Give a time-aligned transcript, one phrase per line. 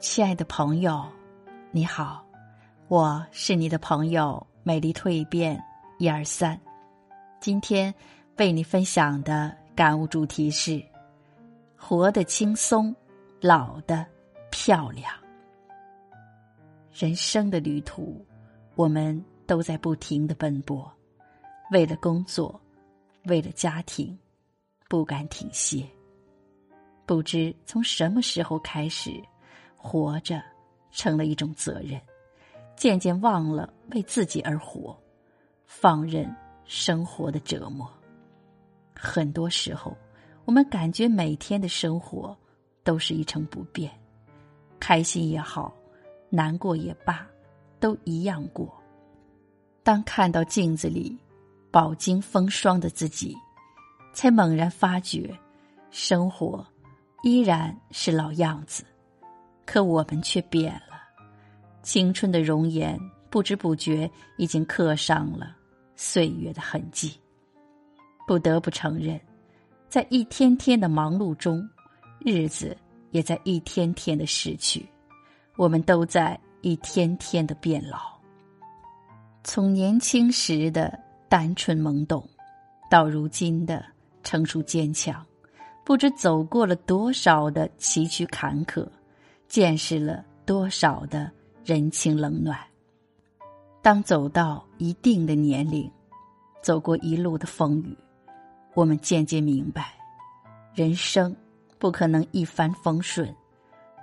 [0.00, 1.04] 亲爱的朋友，
[1.72, 2.24] 你好，
[2.86, 5.60] 我是你的朋友美丽蜕变
[5.98, 6.58] 一二三。
[7.40, 7.92] 今天
[8.36, 10.80] 为你分享的感悟主题是：
[11.76, 12.94] 活得轻松，
[13.40, 14.06] 老的
[14.52, 15.12] 漂亮。
[16.92, 18.24] 人生的旅途，
[18.76, 20.88] 我们都在不停的奔波，
[21.72, 22.60] 为了工作，
[23.24, 24.16] 为了家庭，
[24.88, 25.84] 不敢停歇。
[27.04, 29.20] 不知从什么时候开始，
[29.78, 30.42] 活着
[30.90, 31.98] 成了一种责任，
[32.76, 34.94] 渐渐忘了为自己而活，
[35.64, 36.28] 放任
[36.64, 37.88] 生活的折磨。
[38.94, 39.96] 很多时候，
[40.44, 42.36] 我们感觉每天的生活
[42.82, 43.90] 都是一成不变，
[44.80, 45.72] 开心也好，
[46.28, 47.26] 难过也罢，
[47.78, 48.68] 都一样过。
[49.84, 51.16] 当看到镜子里
[51.70, 53.34] 饱经风霜的自己，
[54.12, 55.32] 才猛然发觉，
[55.90, 56.66] 生活。
[57.24, 58.84] 依然是老样子，
[59.68, 60.96] 可我们却变了。
[61.82, 65.54] 青春的容颜不知不觉已经刻上了
[65.94, 67.12] 岁月的痕迹。
[68.26, 69.20] 不得不承认，
[69.86, 71.68] 在一天天的忙碌中，
[72.18, 72.74] 日子
[73.10, 74.88] 也在一天天的逝去。
[75.58, 77.98] 我们都在一天天的变老。
[79.44, 82.26] 从年轻时的单纯懵懂，
[82.90, 83.84] 到如今的
[84.22, 85.22] 成熟坚强。
[85.84, 88.86] 不知走过了多少的崎岖坎坷，
[89.48, 91.30] 见识了多少的
[91.64, 92.58] 人情冷暖。
[93.82, 95.90] 当走到一定的年龄，
[96.62, 97.96] 走过一路的风雨，
[98.74, 99.94] 我们渐渐明白，
[100.74, 101.34] 人生
[101.78, 103.34] 不可能一帆风顺，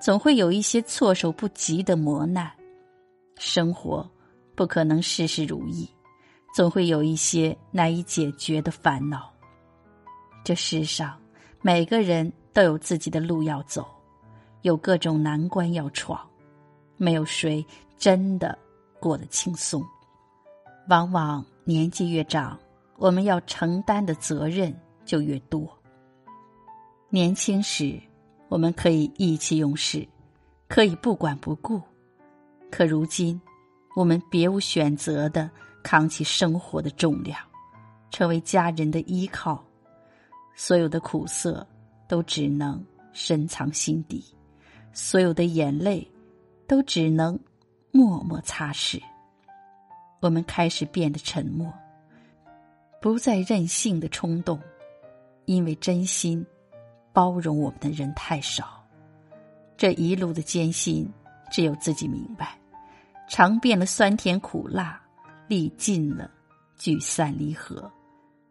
[0.00, 2.48] 总会有一些措手不及的磨难；
[3.36, 4.08] 生活
[4.54, 5.88] 不可能事事如意，
[6.54, 9.30] 总会有一些难以解决的烦恼。
[10.42, 11.16] 这世上。
[11.66, 13.88] 每个人都有自己的路要走，
[14.64, 16.18] 有各种难关要闯，
[16.96, 17.64] 没有谁
[17.98, 18.58] 真的
[18.98, 19.84] 过得轻松。
[20.88, 22.58] 往往年纪越长，
[22.96, 25.68] 我们要承担的责任就越多。
[27.10, 28.00] 年轻时，
[28.48, 30.08] 我们可以意气用事，
[30.66, 31.78] 可以不管不顾；
[32.70, 33.38] 可如今，
[33.94, 35.50] 我们别无选择的
[35.82, 37.38] 扛起生活的重量，
[38.10, 39.62] 成为家人的依靠。
[40.54, 41.66] 所有的苦涩
[42.08, 42.82] 都只能
[43.12, 44.24] 深藏心底，
[44.94, 46.08] 所有的眼泪
[46.68, 47.38] 都只能
[47.90, 49.02] 默默擦拭。
[50.20, 51.70] 我们开始变得沉默，
[53.02, 54.58] 不再任性的冲动，
[55.44, 56.46] 因为真心
[57.12, 58.82] 包容我们的人太少。
[59.76, 61.06] 这一路的艰辛，
[61.50, 62.56] 只有自己明白。
[63.28, 65.02] 尝遍了酸甜苦辣，
[65.48, 66.30] 历尽了
[66.76, 67.90] 聚散离合，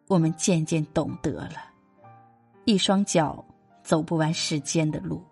[0.08, 1.72] 我们渐渐懂得了。
[2.66, 3.42] 一双脚
[3.82, 5.22] 走不完世间的路，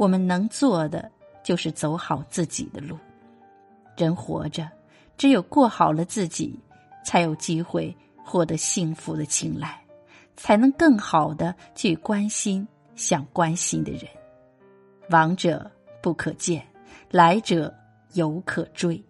[0.00, 1.12] 我们能做的
[1.44, 2.96] 就是走好自己的路。
[3.98, 4.66] 人活着，
[5.18, 6.58] 只有过好了自己，
[7.04, 7.94] 才有机会
[8.24, 9.78] 获得幸福的青睐，
[10.38, 12.66] 才能更好的去关心
[12.96, 14.04] 想关心的人。
[15.10, 16.66] 往者不可见，
[17.10, 17.70] 来者
[18.14, 19.04] 犹可追。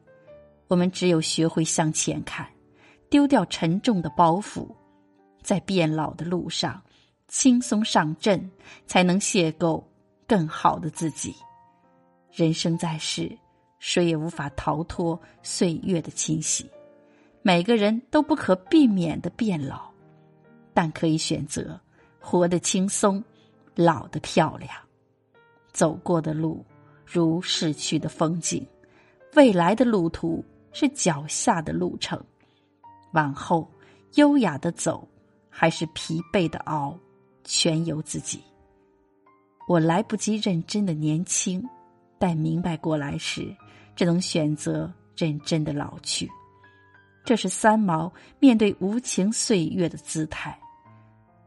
[0.66, 2.44] 我们只有学会向前看，
[3.08, 4.66] 丢掉沉重的包袱，
[5.40, 6.82] 在变老的路上。
[7.28, 8.50] 轻松上阵，
[8.88, 9.80] 才能邂逅
[10.30, 11.34] 更好的自己。
[12.30, 13.36] 人生在世，
[13.80, 16.70] 谁也无法逃脱岁月的侵袭。
[17.42, 19.90] 每个人都不可避免的变老，
[20.72, 21.80] 但可以选择
[22.20, 23.20] 活得轻松，
[23.74, 24.70] 老得漂亮。
[25.72, 26.64] 走过的路
[27.04, 28.64] 如逝去的风景，
[29.34, 32.24] 未来的路途是脚下的路程。
[33.14, 33.68] 往后
[34.14, 35.08] 优雅的走，
[35.48, 36.96] 还是疲惫的熬？
[37.42, 38.40] 全由自己。
[39.70, 41.64] 我来不及认真的年轻，
[42.18, 43.56] 待明白过来时，
[43.94, 46.28] 只能选择认真的老去。
[47.24, 50.58] 这是三毛面对无情岁月的姿态。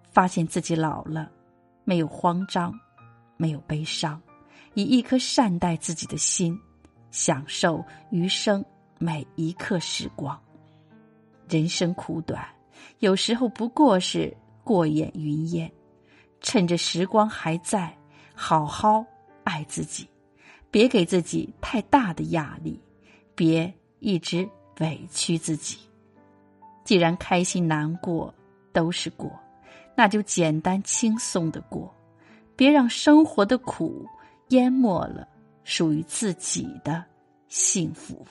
[0.09, 1.29] 发现自己老了，
[1.83, 2.73] 没有慌张，
[3.35, 4.21] 没有悲伤，
[4.73, 6.57] 以一颗善待自己的心，
[7.11, 8.63] 享受余生
[8.99, 10.41] 每一刻时光。
[11.49, 12.41] 人生苦短，
[12.99, 14.33] 有时候不过是
[14.63, 15.69] 过眼云烟。
[16.39, 17.93] 趁着时光还在，
[18.33, 19.05] 好好
[19.43, 20.07] 爱自己，
[20.69, 22.79] 别给自己太大的压力，
[23.35, 24.47] 别一直
[24.79, 25.77] 委屈自己。
[26.83, 28.33] 既然开心难过
[28.71, 29.31] 都是过，
[29.95, 31.93] 那就简单轻松的过，
[32.55, 34.05] 别让生活的苦
[34.49, 35.27] 淹没了
[35.63, 37.03] 属于自己的
[37.47, 38.25] 幸福。